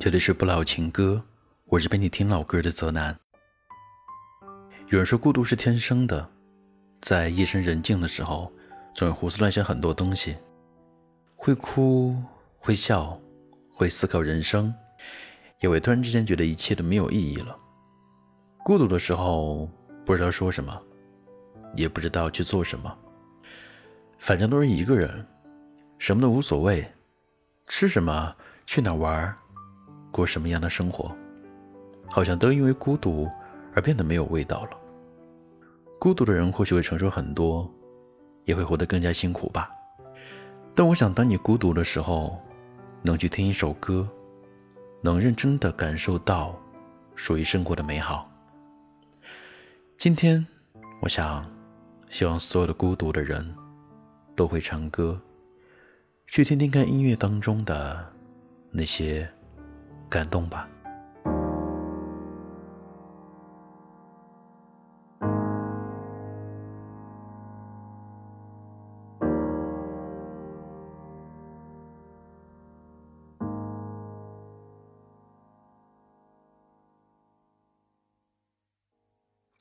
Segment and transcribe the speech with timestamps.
[0.00, 1.20] 这里是不老情歌，
[1.64, 3.18] 我是陪你听老歌的泽南。
[4.90, 6.30] 有人说孤独是天生的，
[7.00, 8.52] 在夜深人静的时候，
[8.94, 10.36] 总会胡思乱想很多东西，
[11.34, 12.16] 会哭，
[12.58, 13.20] 会笑，
[13.72, 14.72] 会思考人生。
[15.58, 17.58] 也会突然之间觉得一切都没有意义了。
[18.64, 19.68] 孤独的时候，
[20.04, 20.80] 不知道说什么，
[21.74, 22.96] 也不知道去做什么，
[24.20, 25.26] 反正都是一个人，
[25.98, 26.88] 什么都无所谓，
[27.66, 29.36] 吃什么，去哪玩，
[30.10, 31.14] 过什么样的生活，
[32.06, 33.28] 好像都因为孤独
[33.74, 34.70] 而变得没有味道了。
[35.98, 37.68] 孤独的人或许会承受很多，
[38.44, 39.70] 也会活得更加辛苦吧。
[40.74, 42.38] 但我想，当你孤独的时候，
[43.02, 44.08] 能去听一首歌。
[45.00, 46.60] 能认真的感受到
[47.14, 48.28] 属于生活的美好。
[49.96, 50.44] 今天，
[51.00, 51.48] 我想，
[52.10, 53.54] 希望所有的孤独的人
[54.34, 55.20] 都会唱歌，
[56.26, 58.12] 去听听看音乐当中的
[58.72, 59.30] 那些
[60.08, 60.68] 感动吧。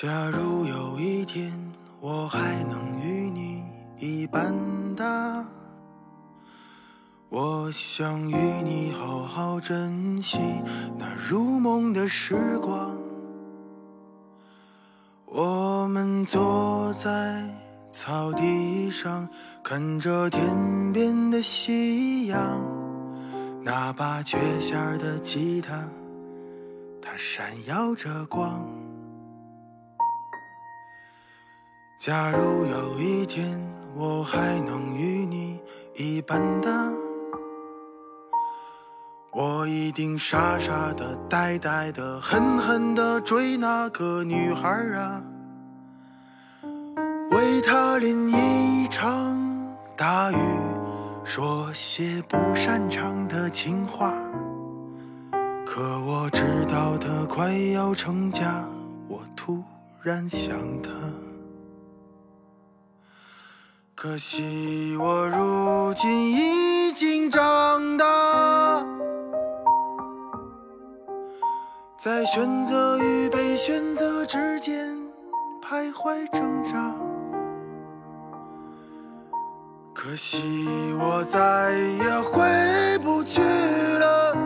[0.00, 1.52] 假如有一天
[2.00, 3.62] 我还能与你
[3.98, 4.54] 一般
[4.96, 5.44] 大，
[7.30, 10.36] 我想与你好好珍惜
[10.98, 12.90] 那如梦的时光。
[15.26, 17.48] 我们坐在
[17.88, 19.28] 草地上，
[19.62, 22.60] 看着天边的夕阳，
[23.62, 25.88] 那把缺弦的吉他，
[27.00, 28.60] 它闪耀着光。
[31.96, 33.56] 假如有一天
[33.94, 35.60] 我还能与你
[35.94, 36.89] 一般大，
[39.32, 45.22] 我一定傻傻的、呆呆的、狠狠的追那个女孩啊，
[47.30, 49.38] 为她淋一场
[49.96, 50.36] 大雨，
[51.24, 54.12] 说些不擅长的情话。
[55.64, 58.64] 可我知道她快要成家，
[59.06, 59.62] 我突
[60.02, 60.50] 然想
[60.82, 60.90] 她。
[63.94, 67.09] 可惜我如今已经
[72.20, 74.94] 在选择与被选择之间
[75.62, 76.94] 徘徊挣扎。
[79.94, 80.42] 可惜
[80.98, 84.36] 我再也回不去了，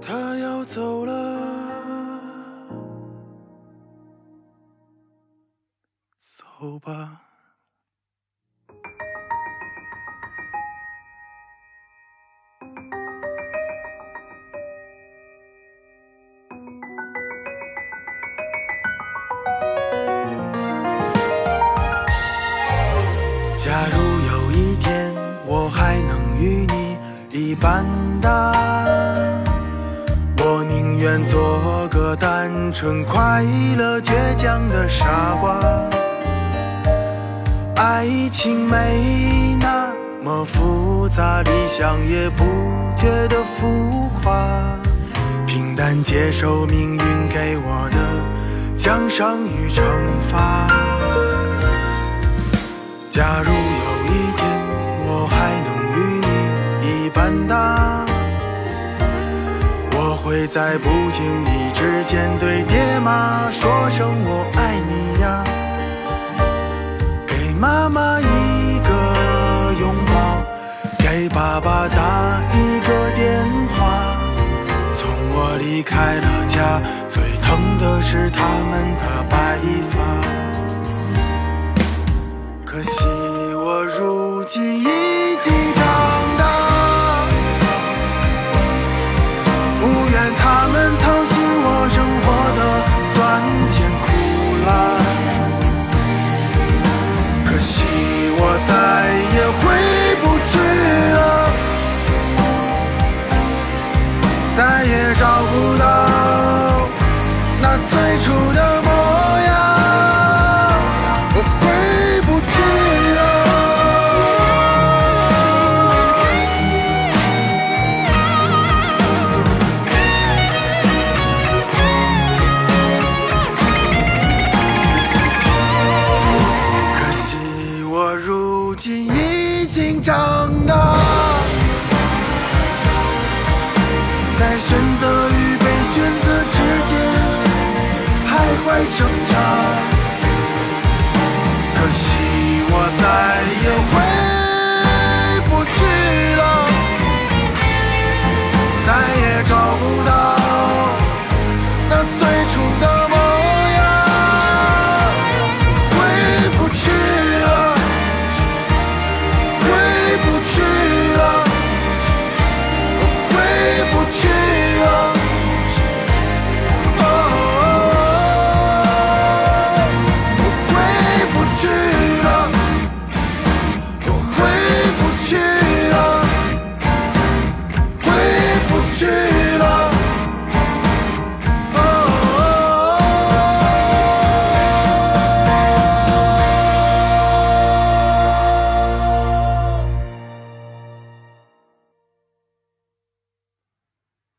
[0.00, 1.12] 他要走了。
[6.18, 7.25] 走吧。
[27.60, 27.84] 般
[28.20, 28.52] 大，
[30.38, 33.42] 我宁愿做个单纯、快
[33.76, 35.58] 乐、倔强的傻瓜。
[37.76, 39.88] 爱情没那
[40.22, 42.44] 么复杂，理想也不
[42.96, 44.78] 觉得浮夸，
[45.46, 47.96] 平淡接受命运给我的
[48.76, 49.82] 奖赏与惩
[50.30, 50.55] 罚。
[60.46, 65.44] 在不经意之间对爹妈说声我爱你呀。
[67.26, 70.14] 给妈妈一个拥抱，
[70.98, 73.44] 给爸爸打一个电
[73.74, 74.16] 话。
[74.94, 79.58] 从我离开了家，最疼的是他们的白
[79.90, 79.94] 发。
[82.64, 83.04] 可惜
[83.54, 84.84] 我如今已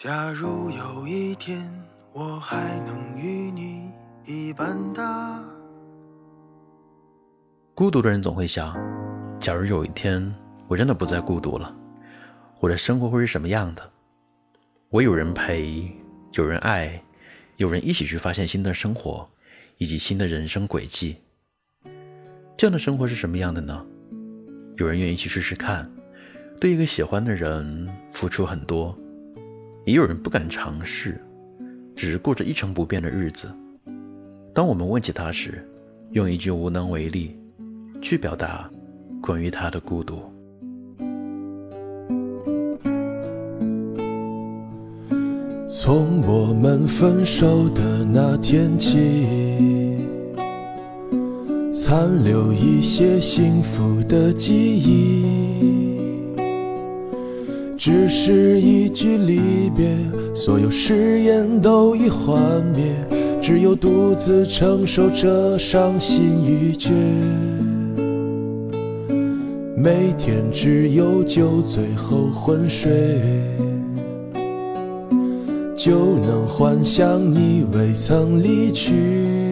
[0.00, 1.68] 假如有一天
[2.12, 3.90] 我还能与你
[4.24, 5.42] 一般大，
[7.74, 8.76] 孤独的人总会想：
[9.40, 10.32] 假如有一天
[10.68, 11.74] 我真的不再孤独了，
[12.60, 13.90] 我的生活会是什么样的？
[14.88, 15.92] 我有人陪，
[16.34, 17.02] 有人爱，
[17.56, 19.28] 有人一起去发现新的生活
[19.78, 21.16] 以及新的人生轨迹。
[22.56, 23.84] 这样的生活是什么样的呢？
[24.76, 25.90] 有人愿意去试试看，
[26.60, 28.96] 对一个喜欢的人付出很多，
[29.88, 31.18] 也有人不敢尝试，
[31.96, 33.48] 只是过着一成不变的日子。
[34.54, 35.66] 当我们问起他时，
[36.10, 37.34] 用一句无能为力，
[38.02, 38.68] 去表达
[39.22, 40.20] 关于他的孤独。
[45.66, 50.04] 从我们分手的那天起，
[51.72, 55.47] 残留一些幸福的记忆。
[57.90, 59.88] 只是一句离别，
[60.34, 62.94] 所有誓言都已幻灭，
[63.40, 66.90] 只有独自承受着伤心欲绝。
[69.74, 72.90] 每天只有酒醉后昏睡。
[75.74, 79.47] 就能幻想你未曾离去。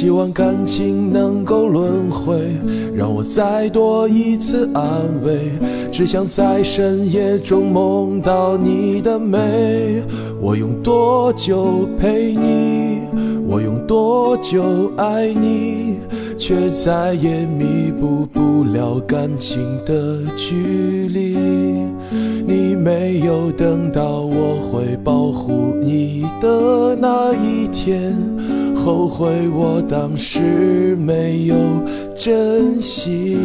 [0.00, 2.54] 希望感情能够轮回，
[2.94, 4.82] 让我再多一次安
[5.22, 5.52] 慰。
[5.92, 10.02] 只想在深夜中梦到你的美。
[10.40, 13.00] 我用多久陪你？
[13.46, 15.96] 我用多久爱你？
[16.38, 21.36] 却再也弥补不了感情的距离。
[22.46, 28.16] 你没有等到我会保护你的那一天，
[28.82, 31.54] 后悔我当时没有
[32.16, 33.36] 珍惜。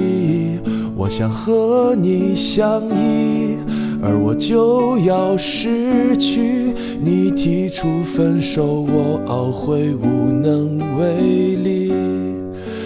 [0.96, 3.58] 我想和你相依，
[4.02, 6.74] 而我就要失去。
[7.04, 11.92] 你提出分手，我懊悔无能为力。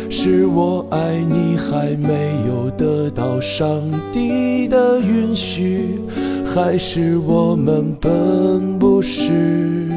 [0.10, 3.70] 是我爱你还没有得到上
[4.12, 6.02] 帝的允许，
[6.44, 9.88] 还是我们本不是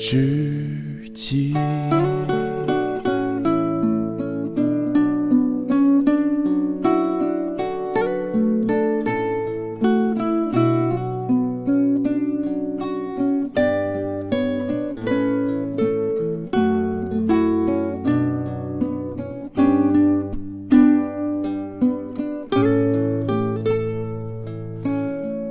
[0.00, 0.66] 知
[1.12, 1.52] 己？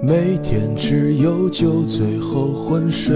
[0.01, 3.15] 每天只有酒醉后昏睡，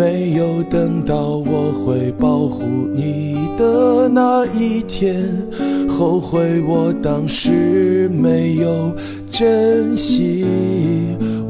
[0.00, 2.64] 没有等到我会保护
[2.94, 5.30] 你的那一天，
[5.86, 8.94] 后悔我当时没有
[9.30, 10.46] 珍惜。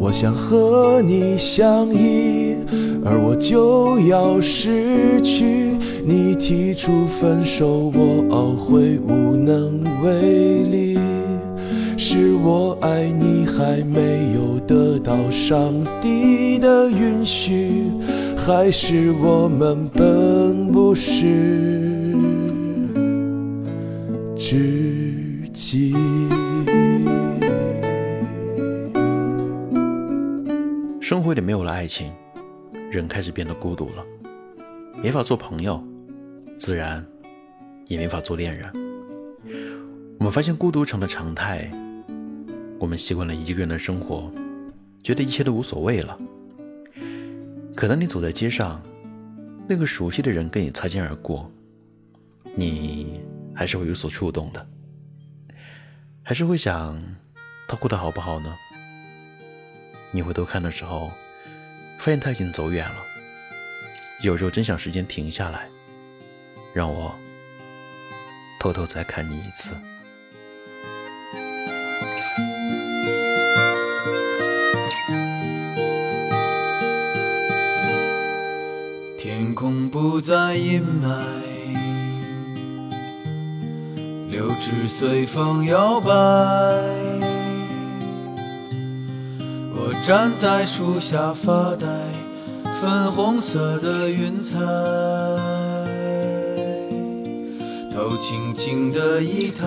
[0.00, 2.56] 我想和你相依，
[3.04, 5.76] 而我就要失去。
[6.04, 10.98] 你提出分手，我懊悔无能为力。
[11.96, 17.84] 是我爱你还没有得到上帝的允许，
[18.46, 21.26] 还是我们本不是
[24.34, 25.94] 知己？
[31.02, 32.10] 生活里没有了爱情，
[32.90, 34.02] 人开始变得孤独了，
[35.02, 35.78] 没法做朋友，
[36.56, 37.04] 自然
[37.88, 38.72] 也没法做恋人。
[40.18, 41.70] 我们发现孤独成了常态，
[42.78, 44.32] 我们习惯了一个人的生活，
[45.02, 46.18] 觉得一切都无所谓了。
[47.74, 48.82] 可能你走在街上，
[49.66, 51.50] 那个熟悉的人跟你擦肩而过，
[52.54, 53.22] 你
[53.54, 54.66] 还是会有所触动的，
[56.22, 57.00] 还是会想
[57.66, 58.54] 他过得好不好呢？
[60.12, 61.10] 你回头看的时候，
[61.98, 62.96] 发现他已经走远了。
[64.22, 65.68] 有时候真想时间停下来，
[66.74, 67.14] 让我
[68.58, 69.74] 偷偷再看你一次。
[80.00, 81.20] 不再阴霾，
[84.30, 86.10] 柳枝随风摇摆。
[89.74, 91.86] 我站在树下发呆，
[92.80, 94.58] 粉红色的云彩，
[97.92, 99.66] 头轻轻的一抬，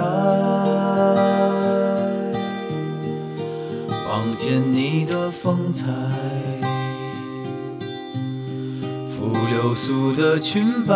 [4.10, 5.86] 望见你的风采。
[9.64, 10.94] 流苏的裙摆，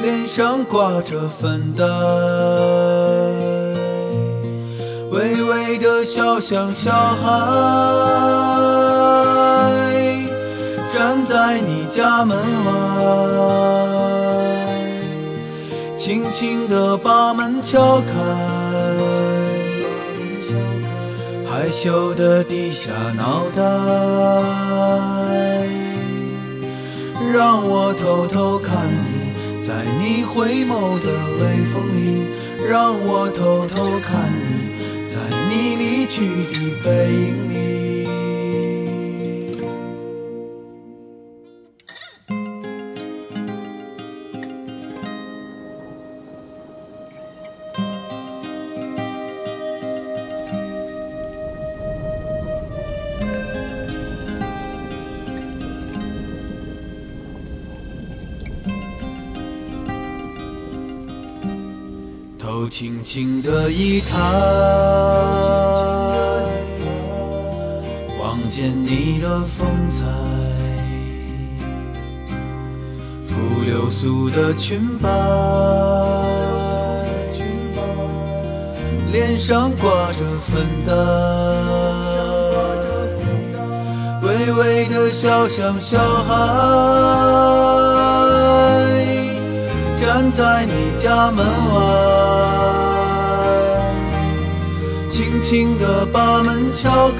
[0.00, 1.84] 脸上挂着粉黛，
[5.10, 7.26] 微微的笑像小孩，
[10.94, 12.70] 站在你家门外，
[15.96, 18.49] 轻轻地把门敲开。
[21.70, 23.62] 羞的低下脑袋，
[27.32, 31.06] 让我偷偷看你，在你回眸的
[31.38, 32.26] 微风里，
[32.68, 34.72] 让我偷偷看你，
[35.06, 37.59] 在你离去的背影里。
[63.12, 64.16] 轻的一抬，
[68.20, 70.04] 望见你的风采，
[73.26, 73.34] 拂
[73.66, 75.10] 流苏的裙摆，
[79.10, 80.92] 脸上挂着粉黛，
[84.22, 86.36] 微微的笑像小孩。
[90.00, 91.80] 站在你家门外，
[95.40, 97.16] 轻轻地把门敲开，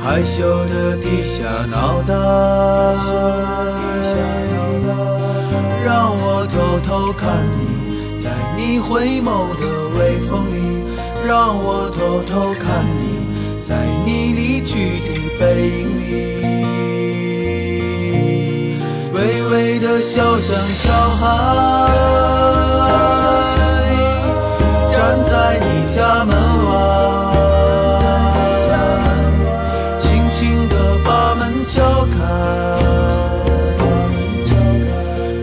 [0.00, 2.14] 害羞地低下脑袋，
[5.84, 9.66] 让我偷偷看你，在你回眸的
[9.98, 10.56] 微风里，
[11.26, 13.74] 让我偷偷看你，在
[14.04, 15.08] 你离去的
[15.40, 16.14] 背影里。
[19.12, 19.18] 微
[19.50, 21.26] 微的笑像小孩，
[25.06, 26.70] 站在你家门外，
[30.00, 32.16] 轻轻地把门敲开，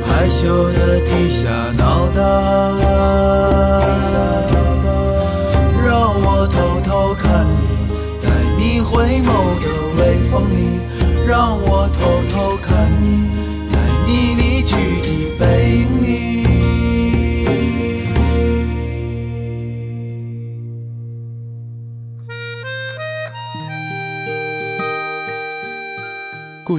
[0.06, 1.48] 害羞地低下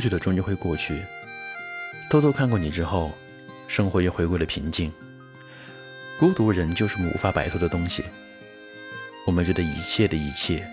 [0.05, 1.03] 去的终究会过去。
[2.11, 3.11] 偷偷看过你之后，
[3.67, 4.93] 生活又回归了平静。
[6.21, 8.05] 孤独人就是无法摆脱的东西。
[9.27, 10.69] 我们觉得一切的一切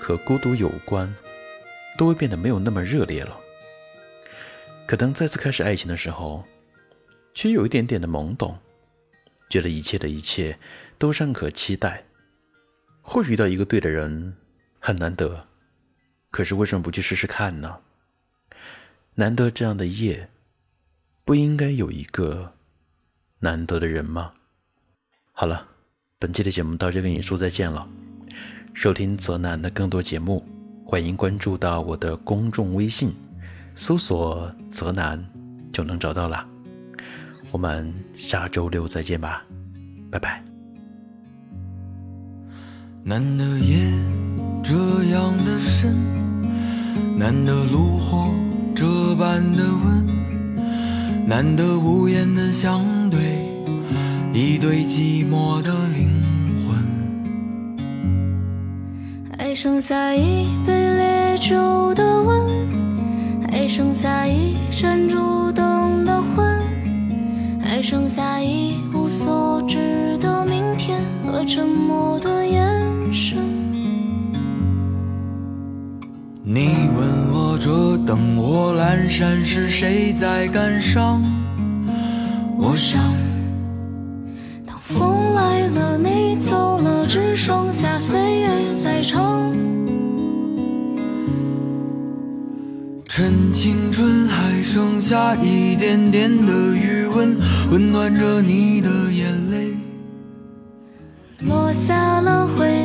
[0.00, 1.14] 和孤独有关，
[1.96, 3.38] 都会变得没有那么热烈了。
[4.84, 6.44] 可当再次开始爱情的时候，
[7.32, 8.58] 却有一点点的懵懂，
[9.48, 10.58] 觉得一切的一切
[10.98, 12.02] 都尚可期待。
[13.00, 14.36] 或许遇到一个对的人
[14.80, 15.46] 很难得，
[16.32, 17.78] 可是为什么不去试试看呢？
[19.14, 20.30] 难得这样的夜，
[21.22, 22.54] 不应该有一个
[23.40, 24.32] 难得的人吗？
[25.32, 25.68] 好了，
[26.18, 27.86] 本期的节目到这跟你说再见了。
[28.72, 30.42] 收听泽南的更多节目，
[30.86, 33.14] 欢迎关注到我的公众微信。
[33.74, 35.22] 搜索“泽南”
[35.72, 36.46] 就能找到了。
[37.50, 39.44] 我们下周六再见吧，
[40.10, 40.42] 拜拜。
[43.04, 43.92] 难得夜
[44.62, 44.74] 这
[45.12, 45.94] 样的深，
[47.18, 48.30] 难得炉火
[48.74, 50.06] 这般的吻，
[51.26, 53.20] 难得无言的相对，
[54.32, 56.10] 一对寂寞的灵
[56.58, 56.74] 魂。
[59.38, 62.66] 还剩下一杯烈酒的温，
[63.50, 66.60] 还剩下一盏烛灯的昏，
[67.60, 73.38] 还剩下一无所知的明天和沉默的眼神。
[76.44, 81.22] 你问我这灯火阑珊是谁在感伤？
[82.58, 83.00] 我想，
[84.66, 89.52] 当风来了，你走了，只剩下岁月在唱。
[93.06, 97.38] 趁青春还剩下一点点的余温，
[97.70, 99.76] 温暖着你的眼泪。
[101.46, 102.84] 落下了灰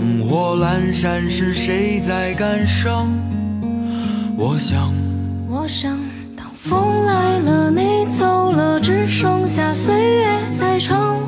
[0.00, 3.06] 灯火阑珊是谁在感伤？
[4.34, 4.90] 我想，
[5.46, 6.00] 我想，
[6.34, 11.18] 当风来了，你走了，只剩下岁月在唱。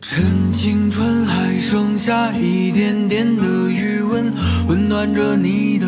[0.00, 4.32] 趁青春还剩下一点点的余温，
[4.68, 5.86] 温暖着你的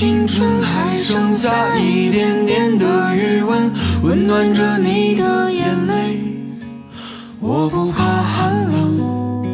[0.00, 3.70] 青春还剩下一点点的余温，
[4.02, 6.18] 温暖着你的眼泪。
[7.38, 9.44] 我不怕寒冷，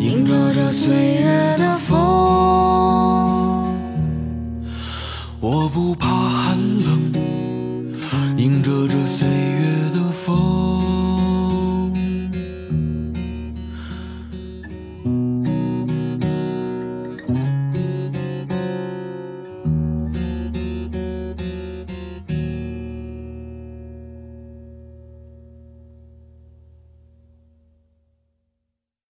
[0.00, 1.45] 迎着这岁月